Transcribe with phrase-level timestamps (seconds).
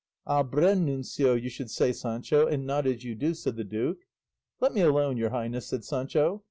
[0.25, 3.99] "Abrenuncio, you should say, Sancho, and not as you do," said the duke.
[4.59, 6.39] "Let me alone, your highness," said Sancho.